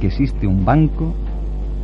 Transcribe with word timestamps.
que 0.00 0.08
existe 0.08 0.46
un 0.46 0.64
banco 0.64 1.14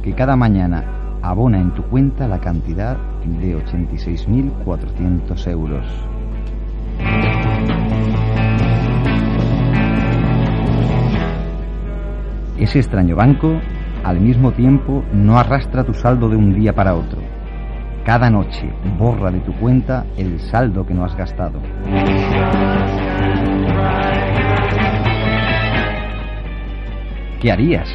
que 0.02 0.14
cada 0.14 0.36
mañana 0.36 0.84
abona 1.22 1.60
en 1.60 1.72
tu 1.72 1.82
cuenta 1.84 2.26
la 2.28 2.40
cantidad 2.40 2.96
de 3.24 3.56
86.400 3.56 5.46
euros. 5.48 5.86
Ese 12.58 12.78
extraño 12.78 13.16
banco, 13.16 13.60
al 14.04 14.20
mismo 14.20 14.52
tiempo, 14.52 15.02
no 15.12 15.38
arrastra 15.38 15.84
tu 15.84 15.94
saldo 15.94 16.28
de 16.28 16.36
un 16.36 16.54
día 16.54 16.72
para 16.72 16.94
otro. 16.94 17.20
Cada 18.04 18.30
noche 18.30 18.70
borra 18.98 19.30
de 19.30 19.40
tu 19.40 19.52
cuenta 19.54 20.04
el 20.16 20.40
saldo 20.40 20.84
que 20.84 20.94
no 20.94 21.04
has 21.04 21.16
gastado. 21.16 21.60
¿Qué 27.42 27.50
harías? 27.50 27.88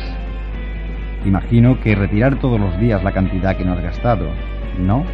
Imagino 1.25 1.79
que 1.79 1.95
retirar 1.95 2.37
todos 2.37 2.59
los 2.59 2.77
días 2.81 3.01
la 3.01 3.13
cantidad 3.13 3.55
que 3.55 3.63
no 3.63 3.71
has 3.71 3.81
gastado, 3.81 4.27
¿no? 4.77 5.05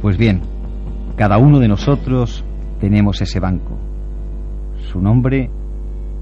Pues 0.00 0.16
bien, 0.16 0.42
cada 1.16 1.38
uno 1.38 1.58
de 1.58 1.66
nosotros 1.66 2.44
tenemos 2.78 3.20
ese 3.22 3.40
banco. 3.40 3.76
Su 4.76 5.00
nombre 5.00 5.50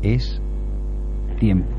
es 0.00 0.40
tiempo. 1.38 1.75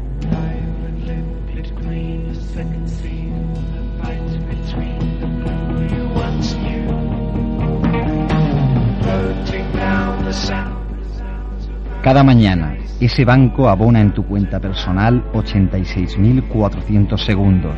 Cada 12.08 12.24
mañana, 12.24 12.74
ese 13.02 13.26
banco 13.26 13.68
abona 13.68 14.00
en 14.00 14.14
tu 14.14 14.24
cuenta 14.26 14.62
personal 14.62 15.30
86.400 15.34 17.18
segundos. 17.18 17.76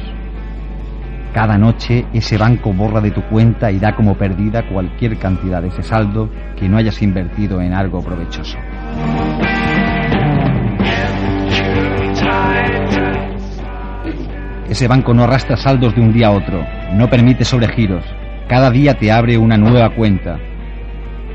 Cada 1.34 1.58
noche, 1.58 2.06
ese 2.14 2.38
banco 2.38 2.72
borra 2.72 3.02
de 3.02 3.10
tu 3.10 3.24
cuenta 3.24 3.72
y 3.72 3.80
da 3.80 3.96
como 3.96 4.16
perdida 4.20 4.70
cualquier 4.70 5.18
cantidad 5.18 5.64
de 5.64 5.70
ese 5.70 5.82
saldo 5.82 6.30
que 6.56 6.70
no 6.70 6.78
hayas 6.78 7.02
invertido 7.02 7.60
en 7.60 7.74
algo 7.74 8.04
provechoso. 8.04 8.60
Ese 14.70 14.88
banco 14.88 15.16
no 15.16 15.24
arrastra 15.24 15.58
saldos 15.58 15.96
de 15.96 16.02
un 16.02 16.14
día 16.14 16.28
a 16.28 16.32
otro, 16.34 16.64
no 16.94 17.10
permite 17.10 17.44
sobregiros. 17.44 18.06
Cada 18.48 18.70
día 18.70 18.94
te 18.94 19.12
abre 19.12 19.40
una 19.40 19.58
nueva 19.58 19.96
cuenta. 19.96 20.38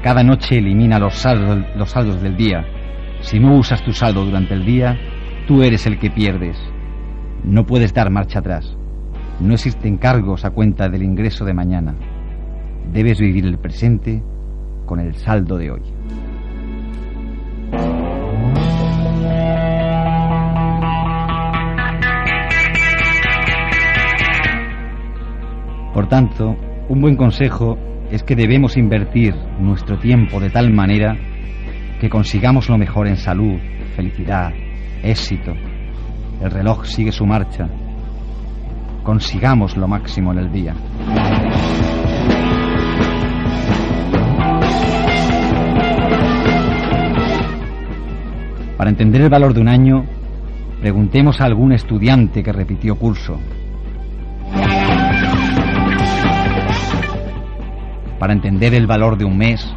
Cada 0.01 0.23
noche 0.23 0.59
elimina 0.59 1.01
los 1.01 1.15
saldos, 1.15 1.59
los 1.75 1.91
saldos 1.91 2.23
del 2.23 2.37
día. 2.37 2.65
Si 3.25 3.41
no 3.41 3.57
usas 3.57 3.83
tu 3.83 3.93
saldo 3.93 4.23
durante 4.25 4.53
el 4.53 4.67
día, 4.67 4.99
tú 5.47 5.63
eres 5.63 5.87
el 5.87 5.99
que 5.99 6.11
pierdes. 6.11 6.59
No 7.43 7.65
puedes 7.65 7.95
dar 7.95 8.11
marcha 8.11 8.41
atrás. 8.41 8.77
No 9.41 9.55
existen 9.55 9.97
cargos 9.97 10.45
a 10.45 10.51
cuenta 10.51 10.91
del 10.91 11.03
ingreso 11.03 11.47
de 11.47 11.55
mañana. 11.55 11.95
Debes 12.93 13.19
vivir 13.19 13.47
el 13.47 13.59
presente 13.59 14.23
con 14.85 15.01
el 15.01 15.15
saldo 15.15 15.57
de 15.57 15.71
hoy. 15.71 15.83
Por 25.95 26.09
tanto, 26.09 26.57
un 26.91 27.01
buen 27.01 27.17
consejo 27.17 27.79
es 28.11 28.23
que 28.23 28.37
debemos 28.37 28.77
invertir 28.77 29.35
nuestro 29.59 29.99
tiempo 29.99 30.41
de 30.41 30.51
tal 30.51 30.71
manera 30.71 31.17
que 32.01 32.09
consigamos 32.09 32.69
lo 32.69 32.79
mejor 32.79 33.07
en 33.07 33.17
salud, 33.17 33.59
felicidad, 33.97 34.53
éxito. 35.03 35.53
El 36.41 36.51
reloj 36.51 36.85
sigue 36.85 37.13
su 37.13 37.25
marcha. 37.25 37.69
Consigamos 39.03 39.77
lo 39.77 39.87
máximo 39.87 40.33
en 40.33 40.39
el 40.39 40.53
día. 40.53 40.75
Para 48.77 48.91
entender 48.91 49.23
el 49.23 49.31
valor 49.31 49.55
de 49.55 49.61
un 49.61 49.69
año, 49.69 50.05
preguntemos 50.81 51.41
a 51.41 51.45
algún 51.45 51.73
estudiante 51.73 52.43
que 52.43 52.53
repitió 52.53 52.97
curso. 52.97 53.39
Para 58.19 58.33
entender 58.33 58.75
el 58.75 58.87
valor 58.87 59.17
de 59.17 59.25
un 59.25 59.39
mes, 59.39 59.75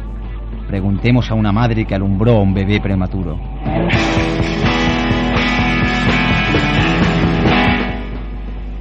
preguntemos 0.68 1.30
a 1.30 1.34
una 1.34 1.50
madre 1.50 1.86
que 1.86 1.94
alumbró 1.94 2.36
a 2.36 2.42
un 2.42 2.52
bebé 2.52 2.78
prematuro. 2.78 3.40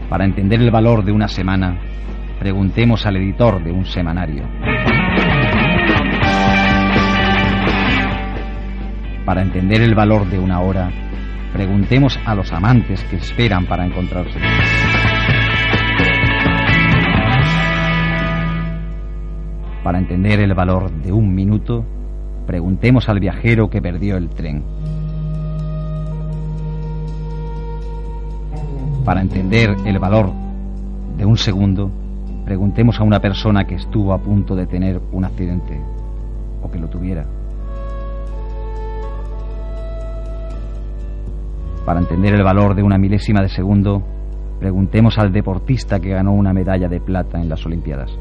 Para 0.10 0.26
entender 0.26 0.62
el 0.62 0.70
valor 0.70 1.04
de 1.04 1.14
una 1.14 1.30
semana, 1.30 1.78
preguntemos 2.40 3.06
al 3.06 3.16
editor 3.16 3.64
de 3.64 3.72
un 3.72 3.86
semanario. 3.86 4.44
Para 9.26 9.42
entender 9.42 9.82
el 9.82 9.96
valor 9.96 10.30
de 10.30 10.40
una 10.40 10.60
hora, 10.60 10.90
preguntemos 11.54 12.20
a 12.26 12.36
los 12.36 12.52
amantes 12.52 13.04
que 13.06 13.16
esperan 13.16 13.66
para 13.66 13.86
encontrarse. 13.86 14.40
Para 19.88 20.00
entender 20.00 20.42
el 20.42 20.54
valor 20.54 20.92
de 20.92 21.14
un 21.14 21.34
minuto, 21.34 21.86
preguntemos 22.46 23.08
al 23.08 23.22
viajero 23.22 23.70
que 23.70 23.82
perdió 23.82 24.18
el 24.18 24.28
tren. 24.28 24.62
Para 29.06 29.22
entender 29.22 29.78
el 29.86 29.98
valor 29.98 30.34
de 31.18 31.26
un 31.26 31.38
segundo, 31.38 31.90
preguntemos 32.44 33.00
a 33.00 33.04
una 33.04 33.22
persona 33.22 33.64
que 33.64 33.76
estuvo 33.76 34.12
a 34.12 34.18
punto 34.18 34.58
de 34.58 34.68
tener 34.68 35.00
un 35.14 35.24
accidente 35.24 35.80
o 36.62 36.70
que 36.70 36.80
lo 36.80 36.90
tuviera. 36.90 37.26
Para 41.86 42.02
entender 42.02 42.34
el 42.34 42.44
valor 42.44 42.76
de 42.76 42.84
una 42.84 42.98
milésima 42.98 43.42
de 43.42 43.48
segundo, 43.48 44.04
preguntemos 44.60 45.18
al 45.18 45.32
deportista 45.32 46.02
que 46.02 46.10
ganó 46.10 46.34
una 46.34 46.52
medalla 46.52 46.90
de 46.90 47.00
plata 47.00 47.40
en 47.40 47.48
las 47.48 47.66
Olimpiadas. 47.66 48.12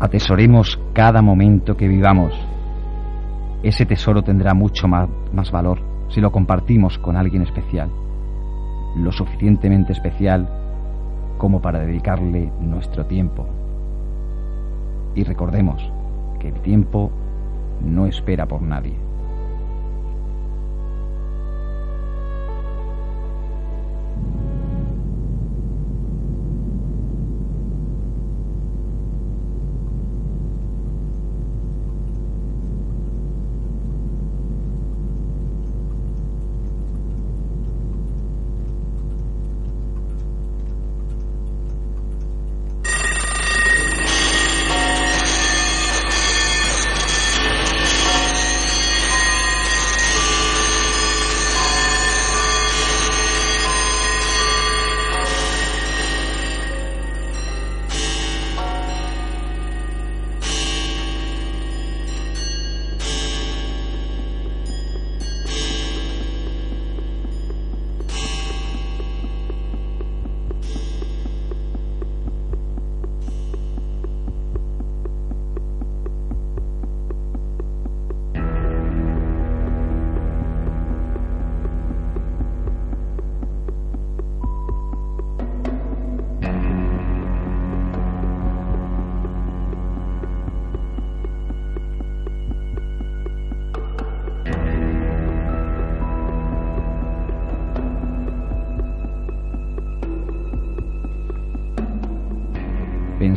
Atesoremos 0.00 0.80
cada 0.94 1.20
momento 1.20 1.76
que 1.76 1.86
vivamos. 1.86 2.32
Ese 3.62 3.84
tesoro 3.84 4.22
tendrá 4.22 4.54
mucho 4.54 4.88
más, 4.88 5.10
más, 5.34 5.50
valor 5.50 5.78
si 6.08 6.22
lo 6.22 6.32
compartimos 6.32 6.98
con 6.98 7.18
alguien 7.18 7.42
especial, 7.42 7.90
lo 8.96 9.12
suficientemente 9.12 9.92
especial 9.92 10.48
como 11.36 11.60
para 11.60 11.80
dedicarle 11.80 12.50
nuestro 12.60 13.04
tiempo. 13.04 13.46
Y 15.14 15.22
recordemos 15.22 15.82
que 16.40 16.48
el 16.48 16.60
tiempo 16.62 17.10
no 17.84 18.06
espera 18.06 18.46
por 18.46 18.62
nadie. 18.62 19.09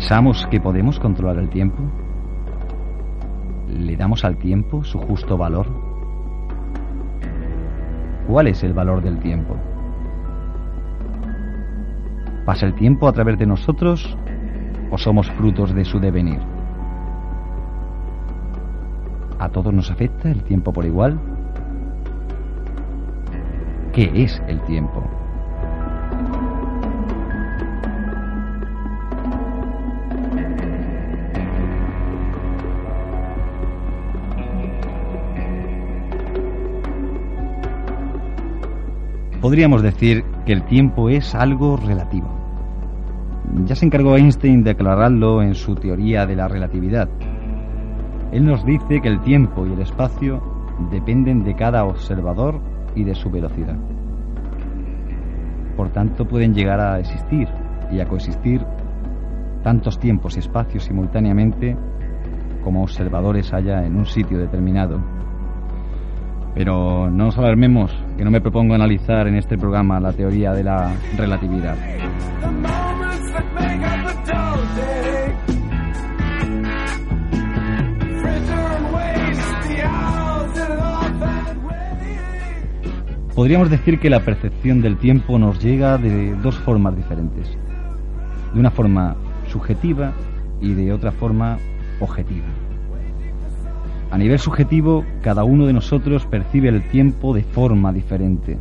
¿Pensamos 0.03 0.45
que 0.47 0.59
podemos 0.59 0.99
controlar 0.99 1.37
el 1.37 1.47
tiempo? 1.47 1.81
¿Le 3.69 3.95
damos 3.95 4.25
al 4.25 4.35
tiempo 4.35 4.83
su 4.83 4.97
justo 4.97 5.37
valor? 5.37 5.65
¿Cuál 8.27 8.47
es 8.47 8.61
el 8.65 8.73
valor 8.73 9.01
del 9.01 9.17
tiempo? 9.19 9.55
¿Pasa 12.45 12.65
el 12.65 12.75
tiempo 12.75 13.07
a 13.07 13.13
través 13.13 13.39
de 13.39 13.45
nosotros 13.45 14.17
o 14.91 14.97
somos 14.97 15.31
frutos 15.31 15.73
de 15.73 15.85
su 15.85 16.01
devenir? 16.01 16.41
¿A 19.39 19.47
todos 19.47 19.73
nos 19.73 19.89
afecta 19.89 20.29
el 20.29 20.43
tiempo 20.43 20.73
por 20.73 20.83
igual? 20.83 21.17
¿Qué 23.93 24.11
es 24.13 24.43
el 24.49 24.59
tiempo? 24.63 25.22
Podríamos 39.43 39.83
decir 39.83 40.23
que 40.45 40.53
el 40.53 40.63
tiempo 40.63 41.09
es 41.09 41.35
algo 41.35 41.75
relativo. 41.75 42.29
Ya 43.65 43.75
se 43.75 43.85
encargó 43.85 44.15
Einstein 44.15 44.63
de 44.63 44.71
aclararlo 44.71 45.41
en 45.41 45.53
su 45.53 45.75
teoría 45.75 46.25
de 46.25 46.37
la 46.37 46.47
relatividad. 46.47 47.09
Él 48.31 48.45
nos 48.45 48.65
dice 48.65 49.01
que 49.01 49.09
el 49.09 49.19
tiempo 49.19 49.67
y 49.67 49.73
el 49.73 49.81
espacio 49.81 50.41
dependen 50.89 51.43
de 51.43 51.55
cada 51.55 51.83
observador 51.83 52.61
y 52.95 53.03
de 53.03 53.15
su 53.15 53.29
velocidad. 53.29 53.75
Por 55.75 55.89
tanto, 55.89 56.25
pueden 56.25 56.53
llegar 56.53 56.79
a 56.79 56.99
existir 56.99 57.49
y 57.91 57.99
a 57.99 58.05
coexistir 58.05 58.65
tantos 59.61 59.99
tiempos 59.99 60.37
y 60.37 60.39
espacios 60.39 60.85
simultáneamente 60.85 61.75
como 62.63 62.83
observadores 62.83 63.51
haya 63.51 63.85
en 63.85 63.97
un 63.97 64.05
sitio 64.05 64.37
determinado. 64.37 65.01
Pero 66.55 67.09
no 67.09 67.25
nos 67.25 67.37
alarmemos, 67.37 68.02
que 68.17 68.23
no 68.23 68.31
me 68.31 68.41
propongo 68.41 68.73
analizar 68.73 69.27
en 69.27 69.35
este 69.35 69.57
programa 69.57 69.99
la 69.99 70.13
teoría 70.13 70.51
de 70.51 70.63
la 70.63 70.93
relatividad. 71.17 71.75
Podríamos 83.35 83.71
decir 83.71 83.99
que 83.99 84.11
la 84.11 84.19
percepción 84.19 84.81
del 84.81 84.97
tiempo 84.97 85.39
nos 85.39 85.59
llega 85.59 85.97
de 85.97 86.35
dos 86.35 86.55
formas 86.59 86.95
diferentes. 86.95 87.49
De 88.53 88.59
una 88.59 88.69
forma 88.69 89.15
subjetiva 89.47 90.13
y 90.61 90.73
de 90.73 90.93
otra 90.93 91.11
forma 91.11 91.57
objetiva. 91.99 92.45
A 94.13 94.17
nivel 94.19 94.37
subjetivo, 94.37 95.03
cada 95.23 95.43
uno 95.43 95.65
de 95.65 95.73
nosotros 95.73 96.27
percibe 96.27 96.69
el 96.69 96.87
tiempo 96.87 97.33
de 97.33 97.41
forma 97.41 97.91
diferente. 97.91 98.59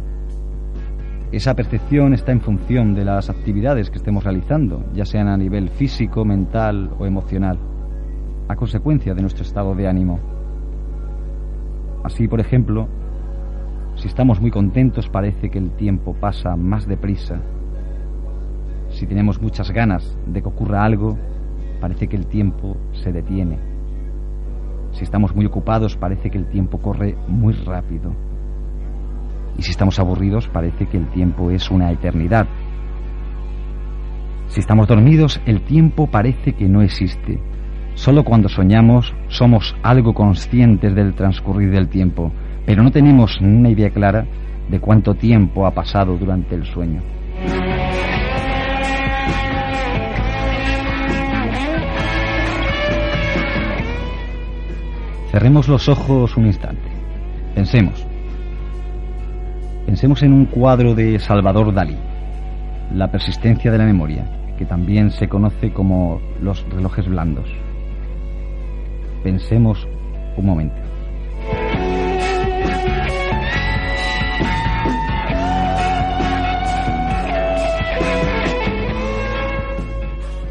Esa 1.30 1.54
percepción 1.54 2.14
está 2.14 2.32
en 2.32 2.40
función 2.40 2.94
de 2.94 3.04
las 3.04 3.28
actividades 3.28 3.90
que 3.90 3.98
estemos 3.98 4.24
realizando, 4.24 4.82
ya 4.94 5.04
sean 5.04 5.28
a 5.28 5.36
nivel 5.36 5.68
físico, 5.68 6.24
mental 6.24 6.88
o 6.98 7.04
emocional, 7.04 7.58
a 8.48 8.56
consecuencia 8.56 9.12
de 9.12 9.20
nuestro 9.20 9.44
estado 9.44 9.74
de 9.74 9.86
ánimo. 9.86 10.20
Así, 12.02 12.28
por 12.28 12.40
ejemplo, 12.40 12.88
si 13.96 14.08
estamos 14.08 14.40
muy 14.40 14.50
contentos 14.50 15.10
parece 15.10 15.50
que 15.50 15.58
el 15.58 15.72
tiempo 15.72 16.14
pasa 16.14 16.56
más 16.56 16.86
deprisa. 16.86 17.42
Si 18.88 19.06
tenemos 19.06 19.38
muchas 19.38 19.70
ganas 19.70 20.16
de 20.26 20.40
que 20.40 20.48
ocurra 20.48 20.82
algo, 20.82 21.18
parece 21.78 22.08
que 22.08 22.16
el 22.16 22.26
tiempo 22.26 22.78
se 22.92 23.12
detiene. 23.12 23.71
Si 24.92 25.04
estamos 25.04 25.34
muy 25.34 25.46
ocupados 25.46 25.96
parece 25.96 26.30
que 26.30 26.38
el 26.38 26.46
tiempo 26.46 26.78
corre 26.78 27.16
muy 27.28 27.54
rápido. 27.54 28.14
Y 29.58 29.62
si 29.62 29.70
estamos 29.70 29.98
aburridos 29.98 30.48
parece 30.48 30.86
que 30.86 30.96
el 30.96 31.08
tiempo 31.08 31.50
es 31.50 31.70
una 31.70 31.90
eternidad. 31.90 32.46
Si 34.48 34.60
estamos 34.60 34.86
dormidos 34.86 35.40
el 35.46 35.62
tiempo 35.62 36.06
parece 36.06 36.52
que 36.52 36.68
no 36.68 36.82
existe. 36.82 37.40
Solo 37.94 38.24
cuando 38.24 38.48
soñamos 38.48 39.14
somos 39.28 39.74
algo 39.82 40.14
conscientes 40.14 40.94
del 40.94 41.14
transcurrir 41.14 41.70
del 41.70 41.88
tiempo. 41.88 42.32
pero 42.64 42.82
no 42.82 42.92
tenemos 42.92 43.40
una 43.40 43.70
idea 43.70 43.90
clara 43.90 44.24
de 44.70 44.78
cuánto 44.78 45.14
tiempo 45.14 45.66
ha 45.66 45.72
pasado 45.72 46.16
durante 46.16 46.54
el 46.54 46.64
sueño. 46.64 47.02
Cerremos 55.32 55.66
los 55.66 55.88
ojos 55.88 56.36
un 56.36 56.44
instante. 56.44 56.90
Pensemos. 57.54 58.06
Pensemos 59.86 60.22
en 60.22 60.30
un 60.30 60.44
cuadro 60.44 60.94
de 60.94 61.18
Salvador 61.18 61.72
Dalí, 61.72 61.96
La 62.94 63.10
persistencia 63.10 63.72
de 63.72 63.78
la 63.78 63.86
memoria, 63.86 64.26
que 64.58 64.66
también 64.66 65.10
se 65.10 65.30
conoce 65.30 65.72
como 65.72 66.20
los 66.42 66.68
relojes 66.68 67.08
blandos. 67.08 67.48
Pensemos 69.24 69.88
un 70.36 70.44
momento. 70.44 70.76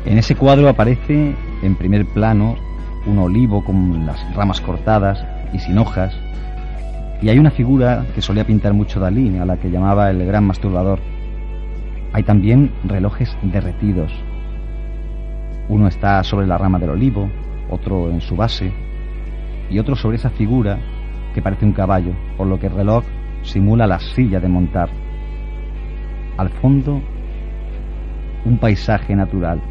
En 0.05 0.17
ese 0.17 0.33
cuadro 0.35 0.67
aparece 0.69 1.35
en 1.61 1.75
primer 1.75 2.07
plano 2.07 2.70
un 3.05 3.19
olivo 3.19 3.63
con 3.63 4.05
las 4.05 4.35
ramas 4.35 4.61
cortadas 4.61 5.25
y 5.53 5.59
sin 5.59 5.77
hojas, 5.77 6.15
y 7.21 7.29
hay 7.29 7.37
una 7.37 7.51
figura 7.51 8.05
que 8.15 8.21
solía 8.21 8.45
pintar 8.45 8.73
mucho 8.73 8.99
Dalí, 8.99 9.37
a 9.37 9.45
la 9.45 9.57
que 9.57 9.69
llamaba 9.69 10.09
el 10.09 10.25
gran 10.25 10.45
masturbador. 10.45 10.99
Hay 12.13 12.23
también 12.23 12.71
relojes 12.83 13.35
derretidos. 13.43 14.11
Uno 15.69 15.87
está 15.87 16.23
sobre 16.23 16.47
la 16.47 16.57
rama 16.57 16.79
del 16.79 16.89
olivo, 16.89 17.29
otro 17.69 18.09
en 18.09 18.21
su 18.21 18.35
base, 18.35 18.71
y 19.69 19.79
otro 19.79 19.95
sobre 19.95 20.17
esa 20.17 20.31
figura 20.31 20.79
que 21.33 21.41
parece 21.41 21.65
un 21.65 21.73
caballo, 21.73 22.13
por 22.37 22.47
lo 22.47 22.59
que 22.59 22.67
el 22.67 22.73
reloj 22.73 23.03
simula 23.43 23.87
la 23.87 23.99
silla 23.99 24.39
de 24.39 24.49
montar. 24.49 24.89
Al 26.37 26.49
fondo, 26.49 27.01
un 28.45 28.57
paisaje 28.57 29.15
natural 29.15 29.61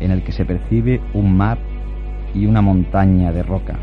en 0.00 0.10
el 0.10 0.22
que 0.22 0.32
se 0.32 0.44
percibe 0.44 1.00
un 1.14 1.36
mar 1.36 1.58
y 2.34 2.46
una 2.46 2.60
montaña 2.60 3.32
de 3.32 3.42
roca. 3.42 3.78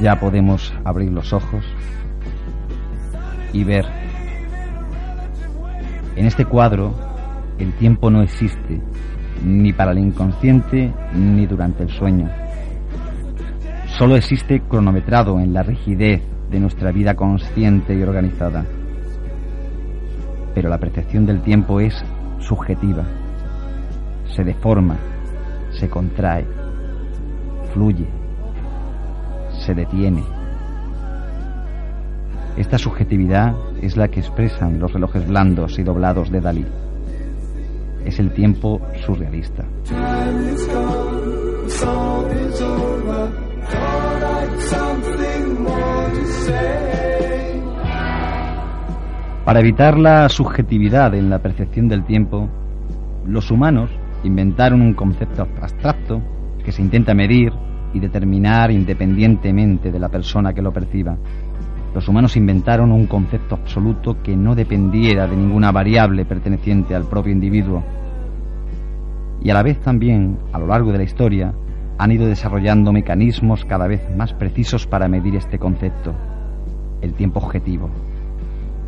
Ya 0.00 0.20
podemos 0.20 0.72
abrir 0.84 1.10
los 1.10 1.32
ojos 1.32 1.64
y 3.52 3.64
ver. 3.64 3.84
En 6.14 6.26
este 6.26 6.44
cuadro 6.44 6.94
el 7.58 7.72
tiempo 7.74 8.08
no 8.08 8.22
existe, 8.22 8.80
ni 9.44 9.72
para 9.72 9.90
el 9.90 9.98
inconsciente 9.98 10.92
ni 11.12 11.46
durante 11.46 11.82
el 11.82 11.90
sueño 11.90 12.30
solo 13.98 14.14
existe 14.14 14.60
cronometrado 14.60 15.40
en 15.40 15.52
la 15.52 15.64
rigidez 15.64 16.22
de 16.50 16.60
nuestra 16.60 16.92
vida 16.92 17.16
consciente 17.16 17.96
y 17.96 18.02
organizada. 18.02 18.64
Pero 20.54 20.68
la 20.68 20.78
percepción 20.78 21.26
del 21.26 21.42
tiempo 21.42 21.80
es 21.80 21.94
subjetiva, 22.38 23.02
se 24.36 24.44
deforma, 24.44 24.96
se 25.72 25.88
contrae, 25.88 26.46
fluye, 27.72 28.06
se 29.66 29.74
detiene. 29.74 30.22
Esta 32.56 32.78
subjetividad 32.78 33.56
es 33.82 33.96
la 33.96 34.06
que 34.06 34.20
expresan 34.20 34.78
los 34.78 34.92
relojes 34.92 35.26
blandos 35.26 35.76
y 35.80 35.82
doblados 35.82 36.30
de 36.30 36.40
Dalí. 36.40 36.66
Es 38.04 38.20
el 38.20 38.32
tiempo 38.32 38.80
surrealista. 39.04 39.64
Para 49.48 49.60
evitar 49.60 49.98
la 49.98 50.28
subjetividad 50.28 51.14
en 51.14 51.30
la 51.30 51.38
percepción 51.38 51.88
del 51.88 52.04
tiempo, 52.04 52.50
los 53.24 53.50
humanos 53.50 53.90
inventaron 54.22 54.82
un 54.82 54.92
concepto 54.92 55.40
abstracto 55.42 56.20
que 56.62 56.70
se 56.70 56.82
intenta 56.82 57.14
medir 57.14 57.54
y 57.94 57.98
determinar 57.98 58.70
independientemente 58.70 59.90
de 59.90 59.98
la 59.98 60.10
persona 60.10 60.52
que 60.52 60.60
lo 60.60 60.70
perciba. 60.70 61.16
Los 61.94 62.06
humanos 62.08 62.36
inventaron 62.36 62.92
un 62.92 63.06
concepto 63.06 63.54
absoluto 63.54 64.22
que 64.22 64.36
no 64.36 64.54
dependiera 64.54 65.26
de 65.26 65.36
ninguna 65.36 65.72
variable 65.72 66.26
perteneciente 66.26 66.94
al 66.94 67.04
propio 67.04 67.32
individuo. 67.32 67.82
Y 69.40 69.48
a 69.48 69.54
la 69.54 69.62
vez 69.62 69.80
también, 69.80 70.38
a 70.52 70.58
lo 70.58 70.66
largo 70.66 70.92
de 70.92 70.98
la 70.98 71.04
historia, 71.04 71.54
han 71.96 72.12
ido 72.12 72.26
desarrollando 72.26 72.92
mecanismos 72.92 73.64
cada 73.64 73.86
vez 73.86 74.02
más 74.14 74.34
precisos 74.34 74.86
para 74.86 75.08
medir 75.08 75.36
este 75.36 75.58
concepto. 75.58 76.14
El 77.00 77.14
tiempo 77.14 77.40
objetivo 77.40 77.90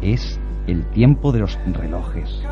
es 0.00 0.40
el 0.66 0.84
tiempo 0.90 1.32
de 1.32 1.40
los 1.40 1.58
relojes. 1.72 2.42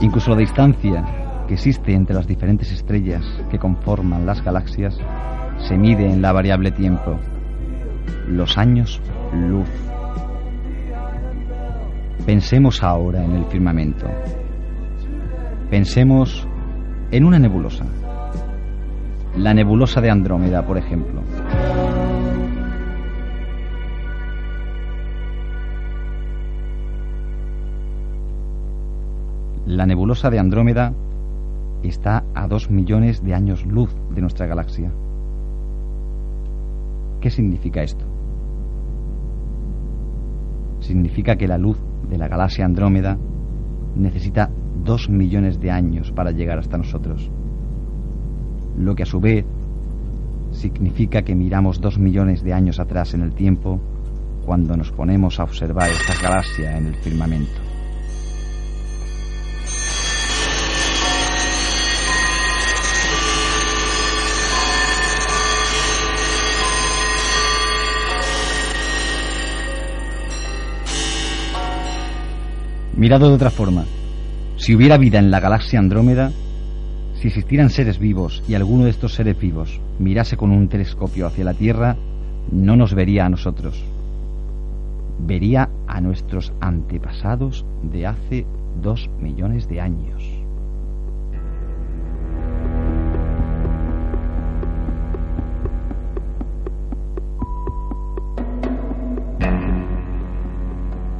Incluso 0.00 0.30
la 0.30 0.36
distancia 0.36 1.04
que 1.48 1.54
existe 1.54 1.92
entre 1.92 2.14
las 2.14 2.26
diferentes 2.26 2.70
estrellas 2.70 3.24
que 3.50 3.58
conforman 3.58 4.26
las 4.26 4.42
galaxias 4.42 4.98
se 5.58 5.76
mide 5.76 6.10
en 6.10 6.20
la 6.22 6.32
variable 6.32 6.70
tiempo, 6.70 7.18
los 8.28 8.58
años 8.58 9.00
luz. 9.32 9.68
Pensemos 12.24 12.82
ahora 12.82 13.24
en 13.24 13.32
el 13.32 13.44
firmamento. 13.46 14.06
Pensemos 15.70 16.45
en 17.10 17.24
una 17.24 17.38
nebulosa. 17.38 17.84
La 19.36 19.54
nebulosa 19.54 20.00
de 20.00 20.10
Andrómeda, 20.10 20.66
por 20.66 20.78
ejemplo. 20.78 21.22
La 29.66 29.84
nebulosa 29.84 30.30
de 30.30 30.38
Andrómeda 30.38 30.94
está 31.82 32.24
a 32.34 32.48
dos 32.48 32.70
millones 32.70 33.22
de 33.22 33.34
años 33.34 33.64
luz 33.66 33.94
de 34.14 34.22
nuestra 34.22 34.46
galaxia. 34.46 34.90
¿Qué 37.20 37.30
significa 37.30 37.82
esto? 37.82 38.04
Significa 40.80 41.36
que 41.36 41.48
la 41.48 41.58
luz 41.58 41.78
de 42.08 42.16
la 42.16 42.28
galaxia 42.28 42.64
Andrómeda 42.64 43.18
necesita 43.96 44.50
dos 44.84 45.08
millones 45.08 45.60
de 45.60 45.70
años 45.70 46.12
para 46.12 46.30
llegar 46.30 46.58
hasta 46.58 46.78
nosotros. 46.78 47.30
Lo 48.78 48.94
que 48.94 49.02
a 49.02 49.06
su 49.06 49.20
vez 49.20 49.44
significa 50.52 51.22
que 51.22 51.34
miramos 51.34 51.80
dos 51.80 51.98
millones 51.98 52.42
de 52.42 52.52
años 52.52 52.78
atrás 52.78 53.14
en 53.14 53.22
el 53.22 53.32
tiempo 53.32 53.80
cuando 54.44 54.76
nos 54.76 54.92
ponemos 54.92 55.40
a 55.40 55.44
observar 55.44 55.90
esta 55.90 56.14
galaxia 56.22 56.78
en 56.78 56.86
el 56.86 56.94
firmamento. 56.96 57.66
Mirado 72.96 73.28
de 73.28 73.34
otra 73.34 73.50
forma, 73.50 73.84
si 74.66 74.74
hubiera 74.74 74.98
vida 74.98 75.20
en 75.20 75.30
la 75.30 75.38
galaxia 75.38 75.78
Andrómeda, 75.78 76.32
si 77.14 77.28
existieran 77.28 77.70
seres 77.70 78.00
vivos 78.00 78.42
y 78.48 78.54
alguno 78.54 78.82
de 78.82 78.90
estos 78.90 79.14
seres 79.14 79.38
vivos 79.38 79.80
mirase 80.00 80.36
con 80.36 80.50
un 80.50 80.66
telescopio 80.66 81.28
hacia 81.28 81.44
la 81.44 81.54
Tierra, 81.54 81.96
no 82.50 82.74
nos 82.74 82.92
vería 82.92 83.26
a 83.26 83.28
nosotros. 83.28 83.80
Vería 85.20 85.68
a 85.86 86.00
nuestros 86.00 86.52
antepasados 86.60 87.64
de 87.84 88.08
hace 88.08 88.44
dos 88.82 89.08
millones 89.20 89.68
de 89.68 89.80
años. 89.80 90.24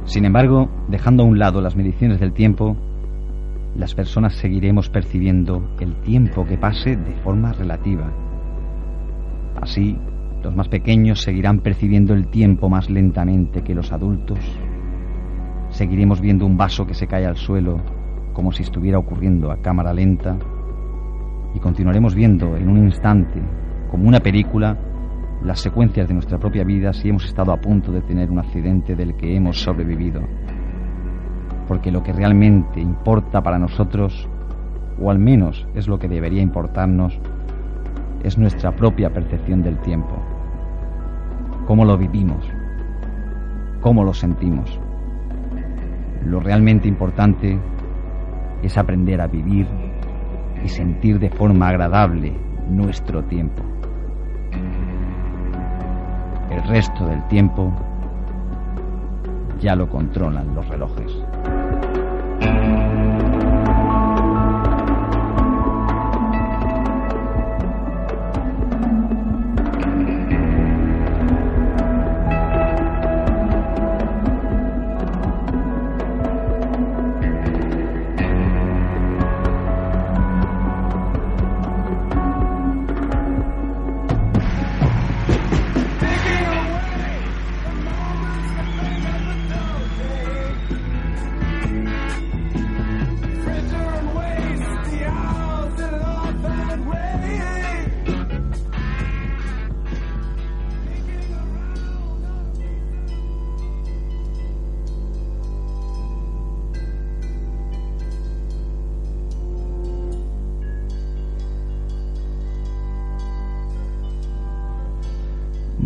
Sin 0.03 0.25
embargo, 0.25 0.67
dejando 0.89 1.23
a 1.23 1.25
un 1.25 1.39
lado 1.39 1.61
las 1.61 1.77
mediciones 1.77 2.19
del 2.19 2.33
tiempo, 2.33 2.75
las 3.77 3.93
personas 3.93 4.33
seguiremos 4.33 4.89
percibiendo 4.89 5.75
el 5.79 5.95
tiempo 6.01 6.45
que 6.45 6.57
pase 6.57 6.97
de 6.97 7.13
forma 7.23 7.53
relativa. 7.53 8.11
Así, 9.61 9.97
los 10.43 10.55
más 10.55 10.67
pequeños 10.67 11.21
seguirán 11.21 11.59
percibiendo 11.59 12.13
el 12.15 12.27
tiempo 12.27 12.69
más 12.69 12.89
lentamente 12.89 13.63
que 13.63 13.75
los 13.75 13.91
adultos. 13.91 14.39
Seguiremos 15.69 16.21
viendo 16.21 16.45
un 16.45 16.57
vaso 16.57 16.87
que 16.87 16.95
se 16.95 17.07
cae 17.07 17.25
al 17.25 17.37
suelo 17.37 17.79
como 18.33 18.51
si 18.51 18.63
estuviera 18.63 18.97
ocurriendo 18.97 19.51
a 19.51 19.61
cámara 19.61 19.93
lenta 19.93 20.37
y 21.53 21.59
continuaremos 21.59 22.15
viendo 22.15 22.55
en 22.55 22.69
un 22.69 22.77
instante, 22.77 23.41
como 23.89 24.07
una 24.07 24.19
película, 24.19 24.77
las 25.43 25.59
secuencias 25.59 26.07
de 26.07 26.13
nuestra 26.15 26.39
propia 26.39 26.63
vida 26.63 26.93
si 26.93 27.09
hemos 27.09 27.25
estado 27.25 27.51
a 27.51 27.61
punto 27.61 27.91
de 27.91 28.01
tener 28.01 28.31
un 28.31 28.39
accidente 28.39 28.95
del 28.95 29.15
que 29.15 29.35
hemos 29.35 29.61
sobrevivido. 29.61 30.21
Porque 31.67 31.91
lo 31.91 32.03
que 32.03 32.13
realmente 32.13 32.79
importa 32.79 33.41
para 33.41 33.59
nosotros, 33.59 34.27
o 35.01 35.11
al 35.11 35.19
menos 35.19 35.67
es 35.75 35.87
lo 35.87 35.99
que 35.99 36.07
debería 36.07 36.41
importarnos, 36.41 37.19
es 38.23 38.37
nuestra 38.37 38.71
propia 38.71 39.11
percepción 39.11 39.61
del 39.63 39.77
tiempo. 39.79 40.15
Cómo 41.65 41.85
lo 41.85 41.97
vivimos, 41.97 42.49
cómo 43.81 44.03
lo 44.03 44.13
sentimos. 44.13 44.79
Lo 46.25 46.39
realmente 46.39 46.87
importante 46.87 47.59
es 48.63 48.77
aprender 48.77 49.21
a 49.21 49.27
vivir 49.27 49.67
y 50.63 50.69
sentir 50.69 51.19
de 51.19 51.29
forma 51.29 51.69
agradable 51.69 52.33
nuestro 52.69 53.23
tiempo. 53.23 53.63
El 56.49 56.63
resto 56.63 57.05
del 57.05 57.25
tiempo 57.27 57.71
ya 59.59 59.75
lo 59.75 59.89
controlan 59.89 60.55
los 60.55 60.67
relojes. 60.67 61.26
Thank 62.39 62.71
you. 62.71 62.76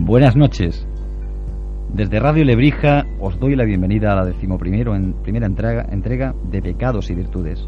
Buenas 0.03 0.35
noches. 0.35 0.87
Desde 1.93 2.19
Radio 2.19 2.43
Lebrija 2.43 3.05
os 3.19 3.39
doy 3.39 3.55
la 3.55 3.65
bienvenida 3.65 4.11
a 4.11 4.15
la 4.15 4.25
decimoprimero 4.25 4.95
en 4.95 5.13
primera 5.13 5.45
entrega, 5.45 5.85
entrega 5.91 6.33
de 6.49 6.59
Pecados 6.59 7.11
y 7.11 7.13
Virtudes. 7.13 7.63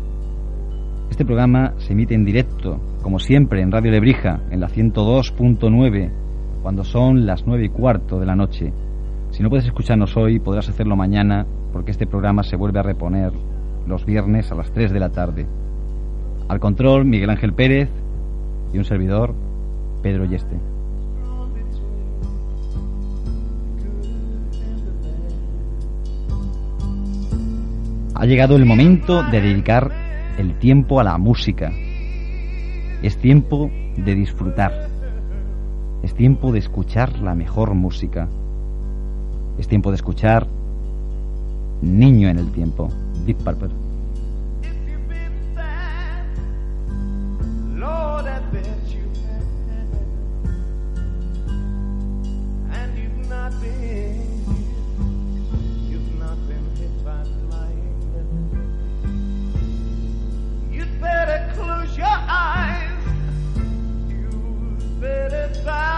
Este 1.12 1.26
programa 1.26 1.76
se 1.78 1.94
emite 1.94 2.16
en 2.16 2.26
directo, 2.26 2.82
como 3.04 3.20
siempre, 3.20 3.62
en 3.62 3.72
Radio 3.72 3.92
Lebrija, 3.92 4.42
en 4.50 4.62
la 4.62 4.68
102.9, 4.68 6.12
cuando 6.64 6.84
son 6.84 7.28
las 7.28 7.46
nueve 7.46 7.66
y 7.66 7.70
cuarto 7.70 8.20
de 8.20 8.26
la 8.26 8.36
noche. 8.36 8.74
Si 9.30 9.44
no 9.44 9.50
puedes 9.52 9.68
escucharnos 9.68 10.18
hoy, 10.18 10.40
podrás 10.40 10.68
hacerlo 10.68 10.96
mañana, 10.96 11.46
porque 11.72 11.92
este 11.92 12.08
programa 12.08 12.42
se 12.42 12.56
vuelve 12.56 12.80
a 12.80 12.84
reponer 12.84 13.32
los 13.86 14.08
viernes 14.08 14.52
a 14.52 14.56
las 14.56 14.72
3 14.72 14.92
de 14.92 15.00
la 15.00 15.12
tarde. 15.12 15.46
Al 16.50 16.60
control, 16.60 17.06
Miguel 17.06 17.30
Ángel 17.30 17.54
Pérez 17.54 17.90
y 18.74 18.80
un 18.80 18.86
servidor, 18.86 19.36
Pedro 20.02 20.26
Yeste. 20.26 20.73
Ha 28.24 28.26
llegado 28.26 28.56
el 28.56 28.64
momento 28.64 29.22
de 29.22 29.42
dedicar 29.42 29.92
el 30.38 30.58
tiempo 30.58 31.02
a 31.02 31.04
la 31.04 31.18
música. 31.18 31.74
Es 33.02 33.18
tiempo 33.18 33.70
de 33.98 34.16
disfrutar. 34.16 34.88
Es 36.04 36.16
tiempo 36.16 36.54
de 36.54 36.60
escuchar 36.60 37.20
la 37.20 37.36
mejor 37.36 37.74
música. 37.74 38.30
Es 39.58 39.68
tiempo 39.68 39.90
de 39.90 39.98
escuchar 39.98 40.48
Niño 41.82 42.30
en 42.30 42.40
el 42.40 42.50
tiempo, 42.54 42.88
Deep 43.26 43.44
Purple. 43.44 43.93
Philip 65.04 65.93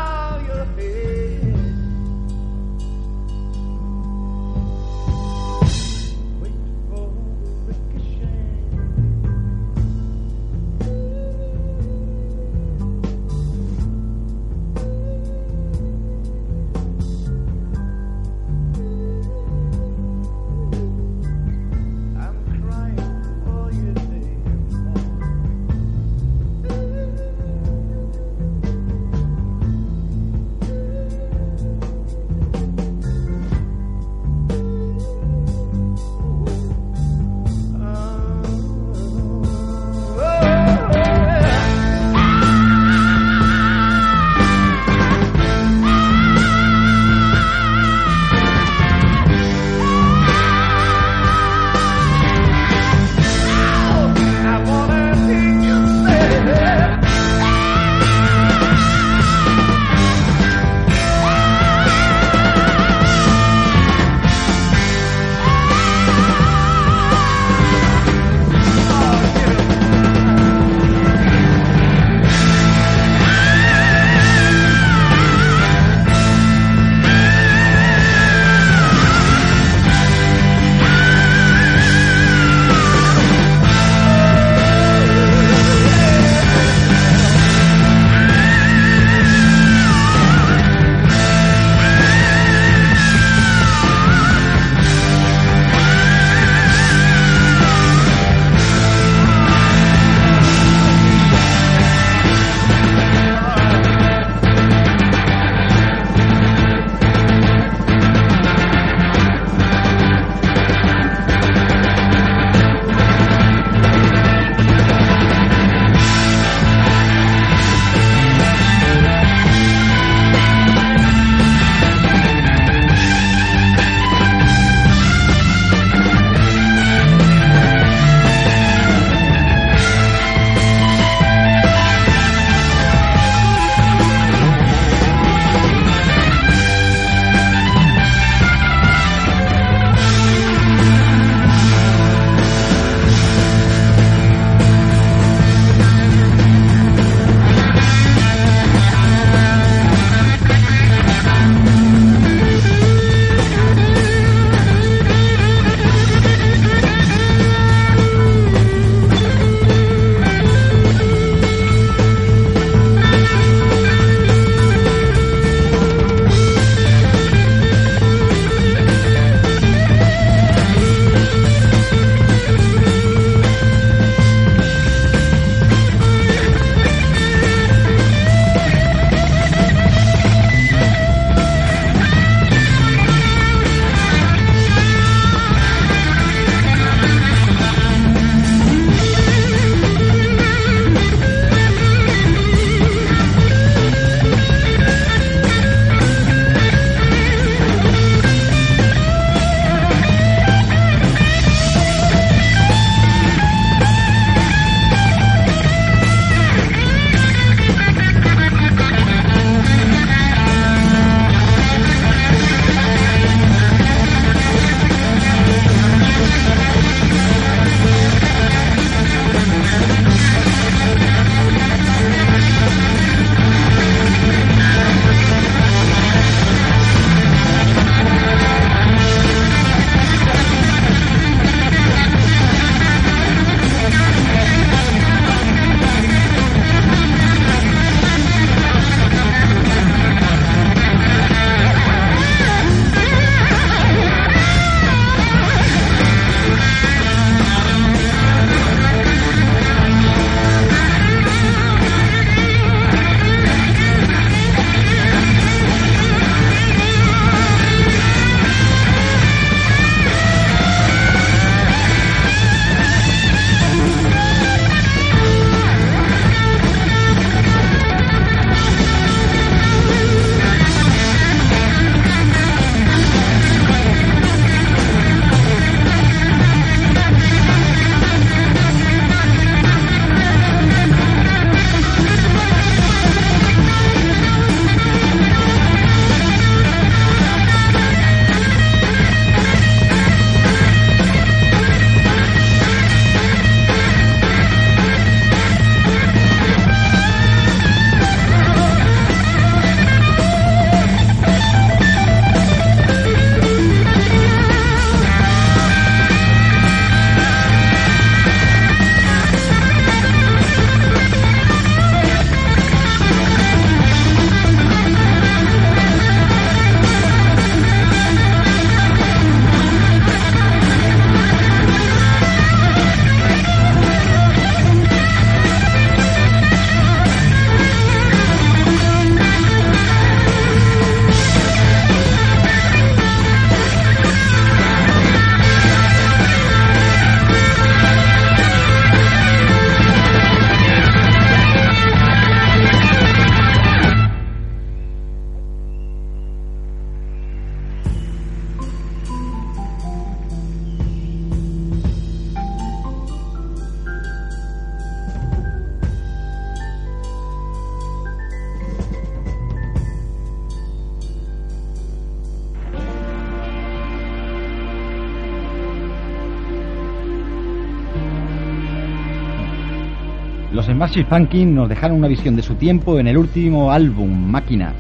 Los 370.56 370.68
Smashing 370.68 371.06
Pumpkins 371.08 371.52
nos 371.52 371.68
dejaron 371.68 371.98
una 371.98 372.08
visión 372.08 372.38
de 372.38 372.42
su 372.42 372.56
tiempo 372.56 372.98
en 372.98 373.08
el 373.08 373.18
último 373.18 373.74
álbum, 373.74 374.10
Máquina. 374.10 374.72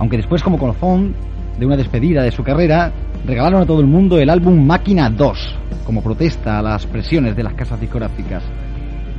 Aunque 0.00 0.16
después, 0.16 0.42
como 0.42 0.58
colofón 0.58 1.14
de 1.60 1.64
una 1.64 1.76
despedida 1.76 2.24
de 2.24 2.32
su 2.32 2.42
carrera, 2.42 2.90
regalaron 3.24 3.62
a 3.62 3.66
todo 3.66 3.78
el 3.78 3.86
mundo 3.86 4.18
el 4.18 4.28
álbum 4.28 4.66
Máquina 4.66 5.08
2, 5.10 5.58
como 5.86 6.02
protesta 6.02 6.58
a 6.58 6.62
las 6.62 6.86
presiones 6.86 7.36
de 7.36 7.44
las 7.44 7.54
casas 7.54 7.80
discográficas. 7.80 8.42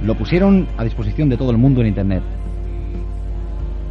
Lo 0.04 0.15
pusieron 0.15 0.68
a 0.76 0.84
disposición 0.84 1.30
de 1.30 1.38
todo 1.38 1.52
el 1.52 1.58
mundo 1.58 1.80
en 1.80 1.88
Internet. 1.88 2.24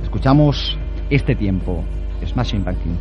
Escuchamos 0.03 0.77
este 1.09 1.35
tiempo, 1.35 1.83
Smashing 2.27 2.63
Pumpkins. 2.63 2.99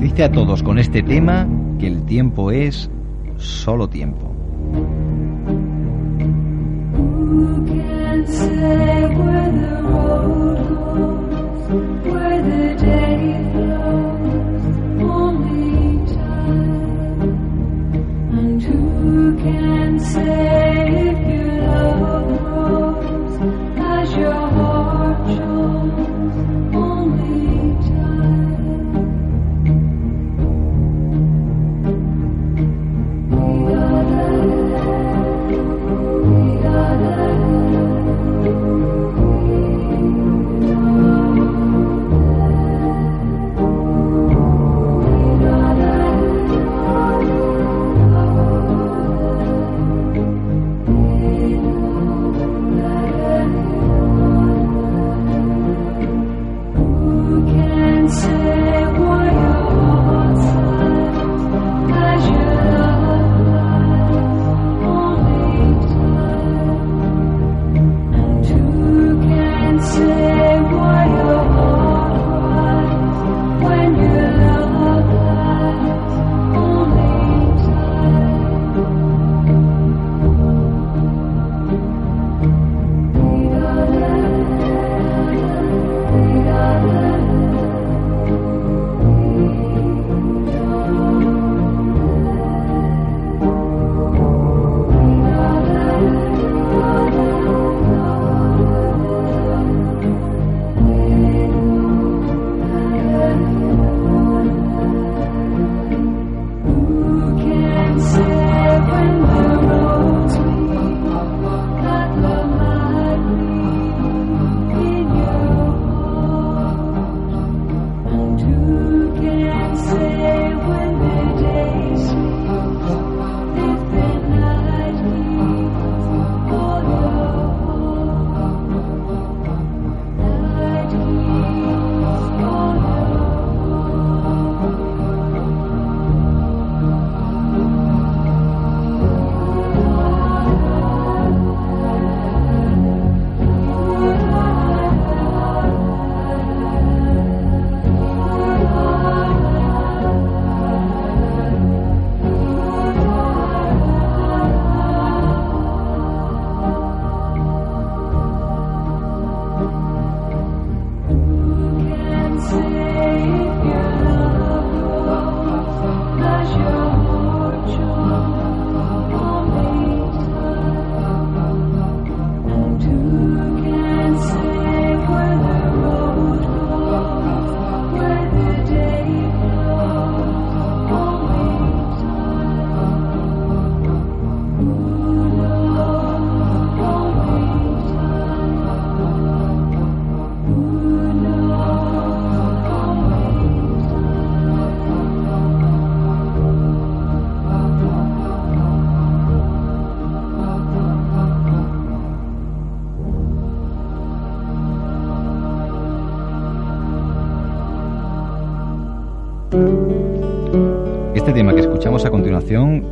Dice 0.00 0.24
a 0.24 0.32
todos 0.32 0.62
con 0.62 0.78
este 0.78 1.02
tema 1.02 1.46
que 1.78 1.86
el 1.86 2.04
tiempo 2.04 2.50
es 2.50 2.90
solo 3.36 3.88
tiempo. 3.88 4.34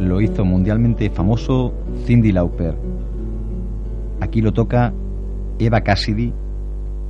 Lo 0.01 0.21
hizo 0.21 0.45
mundialmente 0.45 1.11
famoso 1.11 1.73
Cindy 2.05 2.33
Lauper. 2.33 2.77
Aquí 4.21 4.41
lo 4.41 4.53
toca 4.53 4.93
Eva 5.59 5.81
Cassidy, 5.81 6.33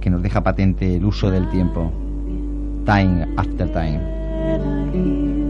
que 0.01 0.11
nos 0.11 0.22
deja 0.22 0.43
patente 0.43 0.97
el 0.97 1.05
uso 1.05 1.30
del 1.30 1.49
tiempo. 1.51 1.93
Time 2.84 3.26
after 3.36 3.70
time. 3.70 5.47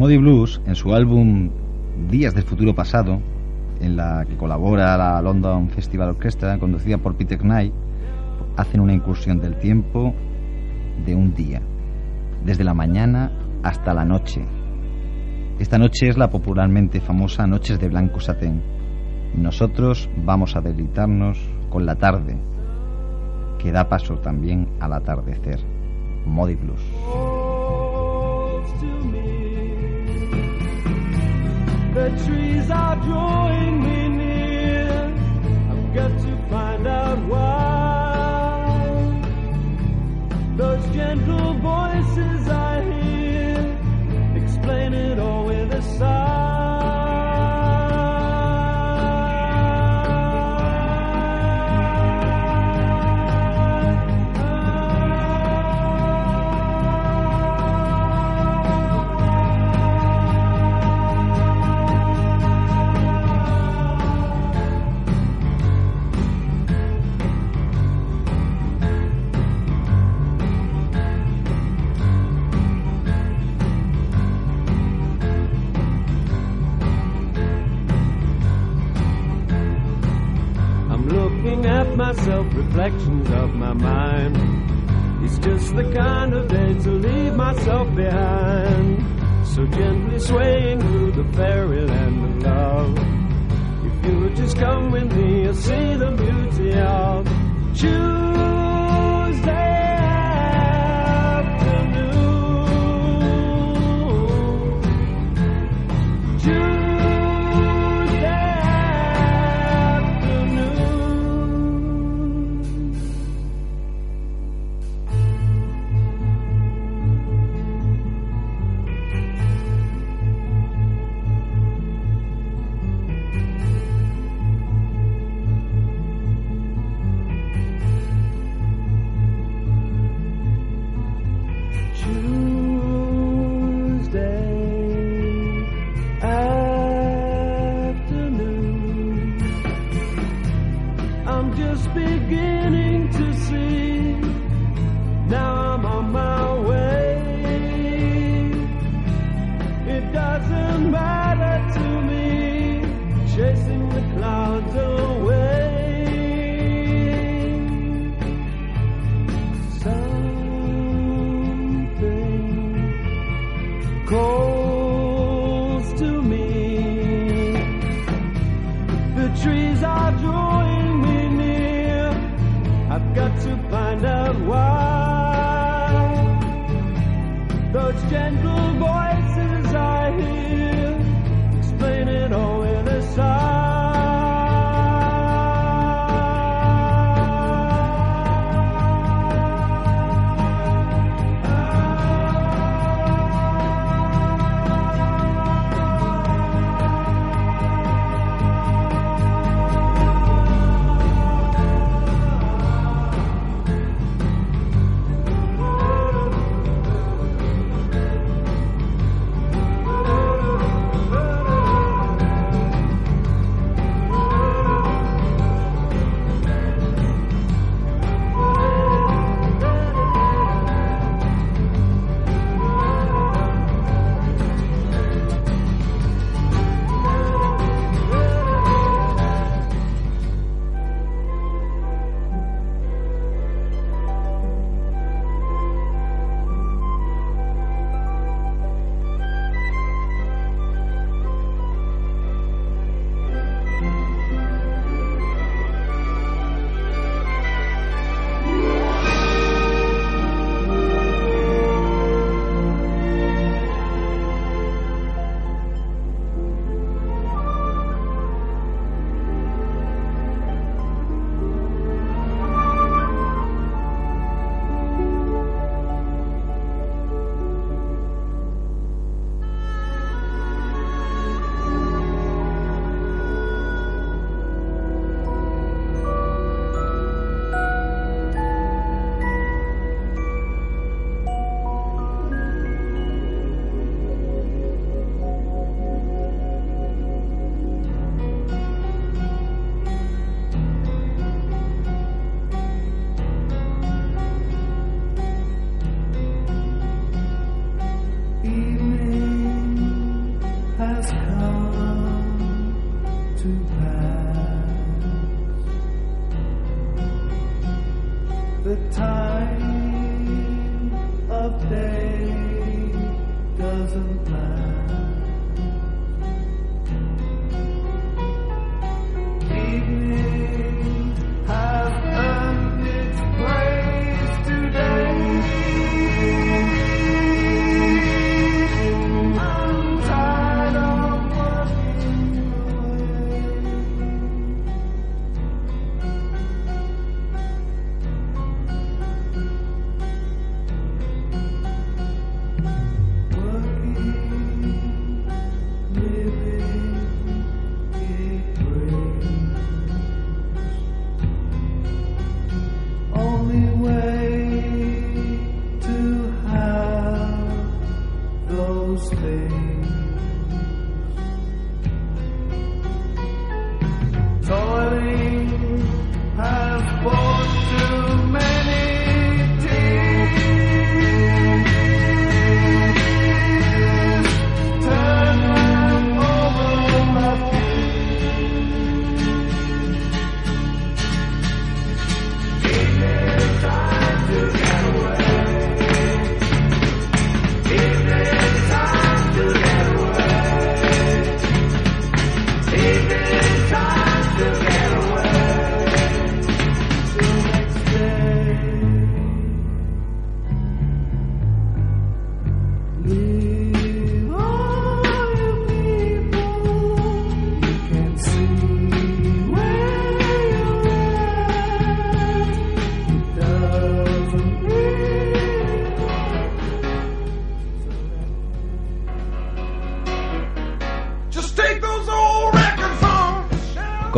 Modi 0.00 0.16
Blues, 0.16 0.62
en 0.64 0.74
su 0.76 0.94
álbum 0.94 1.50
Días 2.08 2.34
del 2.34 2.44
Futuro 2.44 2.74
Pasado, 2.74 3.20
en 3.82 3.96
la 3.98 4.24
que 4.26 4.34
colabora 4.34 4.96
la 4.96 5.20
London 5.20 5.68
Festival 5.68 6.08
Orchestra, 6.08 6.58
conducida 6.58 6.96
por 6.96 7.16
Peter 7.16 7.38
Knight, 7.38 7.74
hacen 8.56 8.80
una 8.80 8.94
incursión 8.94 9.40
del 9.40 9.58
tiempo 9.58 10.14
de 11.04 11.14
un 11.14 11.34
día, 11.34 11.60
desde 12.42 12.64
la 12.64 12.72
mañana 12.72 13.30
hasta 13.62 13.92
la 13.92 14.06
noche. 14.06 14.42
Esta 15.58 15.76
noche 15.76 16.08
es 16.08 16.16
la 16.16 16.30
popularmente 16.30 17.02
famosa 17.02 17.46
Noches 17.46 17.78
de 17.78 17.88
Blanco 17.88 18.20
Satén. 18.20 18.62
Nosotros 19.34 20.08
vamos 20.24 20.56
a 20.56 20.62
deleitarnos 20.62 21.38
con 21.68 21.84
la 21.84 21.96
tarde, 21.96 22.38
que 23.58 23.70
da 23.70 23.90
paso 23.90 24.14
también 24.14 24.66
al 24.80 24.94
atardecer. 24.94 25.60
Modi 26.24 26.54
Blues. 26.54 26.80
The 31.92 32.08
trees 32.24 32.70
are 32.70 32.94
drawing 33.04 33.82
me 33.82 34.08
near. 34.08 35.12
I've 35.70 35.94
got 35.94 36.08
to 36.08 36.36
find 36.48 36.86
out 36.86 37.18
why. 37.26 38.70
Those 40.56 40.86
gentle 40.94 41.54
voices 41.54 42.48
I 42.48 42.82
hear 42.92 43.76
explain 44.36 44.94
it 44.94 45.18
all 45.18 45.46
with 45.46 45.72
a 45.72 45.82
sigh. 45.98 46.39
myself 82.00 82.46
reflections 82.54 83.28
of 83.30 83.54
my 83.54 83.72
mind. 83.74 84.34
It's 85.22 85.38
just 85.38 85.76
the 85.76 85.84
kind 85.92 86.32
of 86.32 86.48
day 86.48 86.72
to 86.84 86.90
leave 86.92 87.34
myself 87.34 87.94
behind. 87.94 89.04
So 89.46 89.66
gently 89.66 90.18
swaying 90.18 90.80
through 90.80 91.12
the 91.12 91.24
fairyland 91.36 92.24
of 92.24 92.42
love. 92.42 92.98
If 93.84 94.06
you 94.06 94.18
would 94.20 94.34
just 94.34 94.56
come 94.56 94.90
with 94.90 95.12
me, 95.12 95.46
I'll 95.46 95.54
see 95.54 95.94
the 95.94 96.10
beauty 96.22 96.72
of 96.72 97.26
Tuesday. 97.78 99.89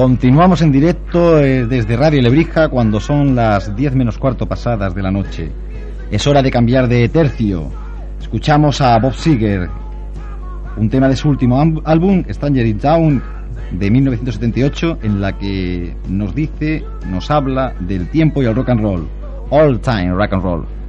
Continuamos 0.02 0.62
en 0.62 0.72
directo 0.72 1.38
eh, 1.38 1.64
desde 1.64 1.96
Radio 1.96 2.20
Lebrija 2.20 2.68
cuando 2.68 2.98
son 2.98 3.36
las 3.36 3.76
10 3.76 3.94
menos 3.94 4.18
cuarto 4.18 4.46
pasadas 4.46 4.96
de 4.96 5.00
la 5.00 5.12
noche. 5.12 5.52
Es 6.10 6.26
hora 6.26 6.42
de 6.42 6.50
cambiar 6.50 6.88
de 6.88 7.08
tercio. 7.08 7.70
Escuchamos 8.20 8.80
a 8.80 8.98
Bob 8.98 9.14
Seger, 9.14 9.70
un 10.76 10.90
tema 10.90 11.06
de 11.06 11.14
su 11.14 11.28
último 11.28 11.62
álbum, 11.84 12.24
Stranger 12.28 12.66
in 12.66 12.78
Town, 12.80 13.22
de 13.70 13.90
1978, 13.92 14.98
en 15.04 15.20
la 15.20 15.38
que 15.38 15.94
nos 16.08 16.34
dice, 16.34 16.84
nos 17.08 17.30
habla 17.30 17.72
del 17.78 18.08
tiempo 18.08 18.42
y 18.42 18.46
el 18.46 18.56
rock 18.56 18.70
and 18.70 18.80
roll. 18.80 19.08
All 19.50 19.78
time 19.78 20.14
rock 20.14 20.32
and 20.32 20.42
roll. 20.42 20.81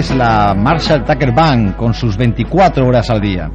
Es 0.00 0.10
la 0.16 0.54
Marshall 0.54 1.04
Tucker 1.04 1.30
Band 1.30 1.76
con 1.76 1.92
sus 1.92 2.16
24 2.16 2.86
horas 2.86 3.10
al 3.10 3.20
día. 3.20 3.50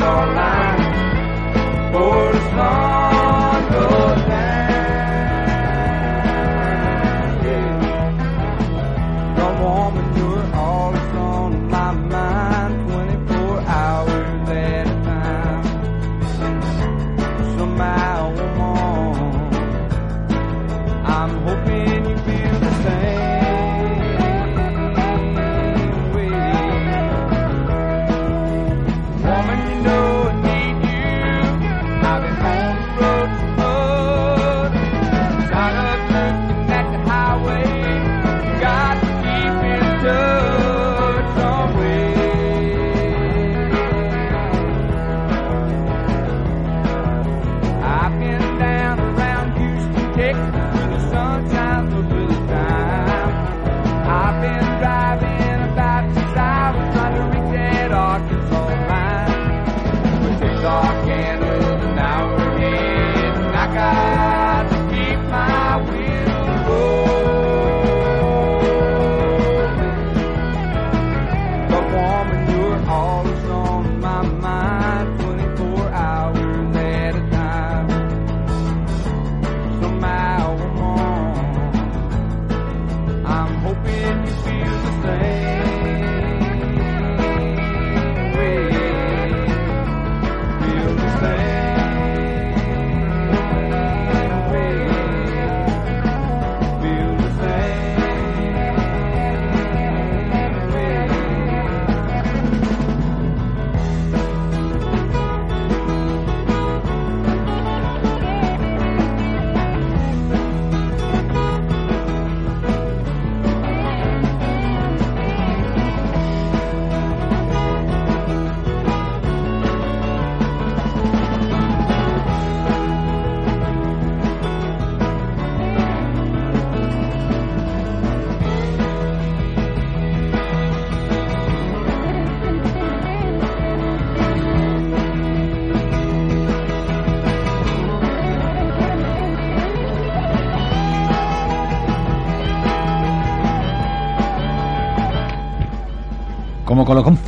all 0.00 0.38
I 0.38 0.67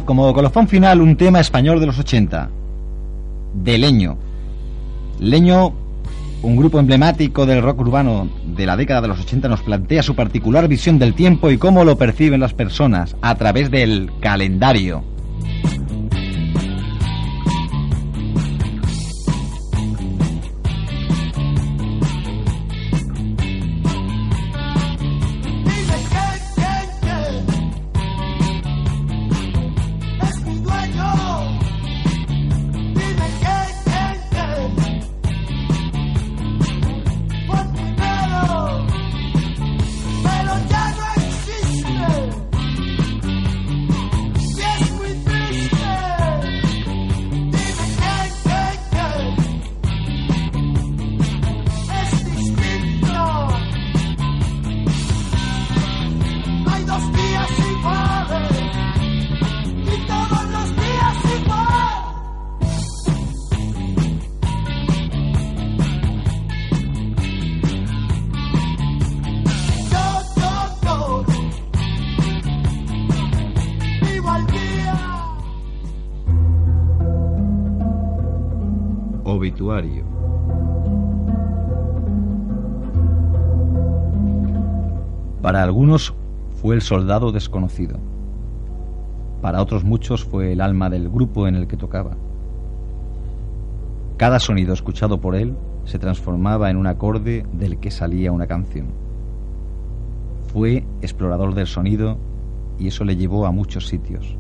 Como 0.07 0.33
colofón, 0.33 0.69
final, 0.69 1.03
un 1.03 1.17
tema 1.17 1.39
español 1.39 1.81
de 1.81 1.87
los 1.87 1.99
80, 1.99 2.49
de 3.53 3.77
Leño. 3.77 4.17
Leño, 5.19 5.75
un 6.41 6.57
grupo 6.57 6.79
emblemático 6.79 7.45
del 7.45 7.61
rock 7.61 7.81
urbano 7.81 8.31
de 8.57 8.65
la 8.65 8.79
década 8.79 9.03
de 9.03 9.09
los 9.09 9.21
80, 9.21 9.49
nos 9.49 9.61
plantea 9.61 10.03
su 10.03 10.15
particular 10.15 10.67
visión 10.67 10.99
del 10.99 11.13
tiempo 11.13 11.51
y 11.51 11.59
cómo 11.59 11.85
lo 11.85 11.99
perciben 11.99 12.41
las 12.41 12.55
personas 12.55 13.17
a 13.21 13.35
través 13.35 13.71
del 13.71 14.11
calendario. 14.21 15.05
Para 85.43 85.63
algunos 85.63 86.13
fue 86.61 86.75
el 86.75 86.83
soldado 86.83 87.31
desconocido. 87.31 87.97
Para 89.41 89.63
otros 89.63 89.85
muchos 89.85 90.25
fue 90.25 90.53
el 90.53 90.61
alma 90.61 90.91
del 90.91 91.09
grupo 91.09 91.47
en 91.47 91.55
el 91.55 91.69
que 91.69 91.77
tocaba. 91.77 92.17
Cada 94.17 94.41
sonido 94.41 94.75
escuchado 94.75 95.21
por 95.21 95.37
él 95.37 95.57
se 95.85 95.99
transformaba 95.99 96.69
en 96.71 96.77
un 96.77 96.87
acorde 96.87 97.47
del 97.53 97.79
que 97.79 97.91
salía 97.91 98.33
una 98.33 98.47
canción. 98.47 98.89
Fue 100.53 100.85
explorador 101.01 101.55
del 101.55 101.69
sonido 101.69 102.19
y 102.79 102.89
eso 102.89 103.05
le 103.05 103.17
llevó 103.17 103.47
a 103.47 103.53
muchos 103.53 103.87
sitios. 103.87 104.37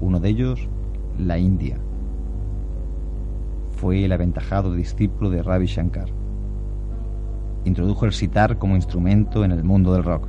Uno 0.00 0.18
de 0.18 0.28
ellos, 0.28 0.68
la 1.16 1.38
India 1.38 1.78
fue 3.78 4.04
el 4.04 4.12
aventajado 4.12 4.74
discípulo 4.74 5.30
de 5.30 5.40
Ravi 5.42 5.66
Shankar. 5.66 6.08
Introdujo 7.64 8.06
el 8.06 8.12
sitar 8.12 8.58
como 8.58 8.74
instrumento 8.74 9.44
en 9.44 9.52
el 9.52 9.62
mundo 9.62 9.92
del 9.92 10.02
rock. 10.02 10.26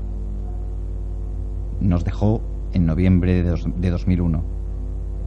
Nos 1.82 2.04
dejó 2.04 2.42
en 2.74 2.86
noviembre 2.86 3.42
de, 3.42 3.50
dos- 3.50 3.68
de 3.76 3.90
2001, 3.90 4.44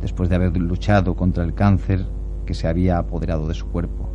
después 0.01 0.29
de 0.29 0.37
haber 0.37 0.57
luchado 0.57 1.17
contra 1.17 1.43
el 1.43 1.55
cáncer 1.55 2.07
que 2.47 2.55
se 2.55 2.69
había 2.69 2.99
apoderado 2.99 3.49
de 3.49 3.55
su 3.55 3.67
cuerpo. 3.67 4.09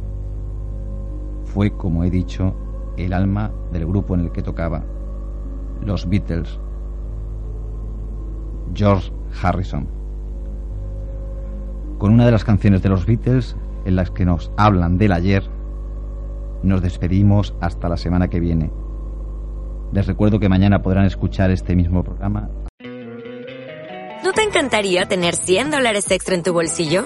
Fue, 1.44 1.72
como 1.72 2.04
he 2.06 2.10
dicho, 2.10 2.54
el 2.96 3.12
alma 3.12 3.52
del 3.74 3.86
grupo 3.86 4.16
en 4.16 4.22
el 4.22 4.32
que 4.32 4.42
tocaba, 4.42 4.84
los 5.84 6.08
Beatles. 6.08 6.60
George 8.74 9.12
Harrison 9.42 9.88
con 11.98 12.12
una 12.14 12.26
de 12.26 12.32
las 12.32 12.44
canciones 12.44 12.84
de 12.84 12.90
los 12.90 13.06
Beatles 13.08 13.56
en 13.88 13.96
las 13.96 14.12
que 14.12 14.26
nos 14.26 14.52
hablan 14.58 14.98
del 14.98 15.14
ayer, 15.14 15.44
nos 16.62 16.82
despedimos 16.82 17.56
hasta 17.62 17.88
la 17.88 17.96
semana 17.96 18.28
que 18.28 18.42
viene. 18.42 18.70
Les 19.94 20.06
recuerdo 20.06 20.40
que 20.40 20.50
mañana 20.50 20.82
podrán 20.82 21.06
escuchar 21.06 21.52
este 21.52 21.74
mismo 21.74 22.04
programa. 22.04 22.50
¿No 24.24 24.34
te 24.34 24.44
encantaría 24.44 25.06
tener 25.06 25.36
100 25.36 25.72
dólares 25.72 26.12
extra 26.12 26.36
en 26.36 26.44
tu 26.44 26.52
bolsillo? 26.52 27.06